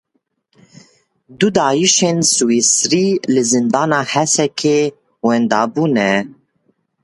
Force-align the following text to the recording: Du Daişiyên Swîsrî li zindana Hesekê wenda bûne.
Du 1.39 1.47
Daişiyên 1.57 2.19
Swîsrî 2.33 3.07
li 3.33 3.43
zindana 3.51 4.01
Hesekê 4.11 4.79
wenda 5.25 5.61
bûne. 5.73 6.13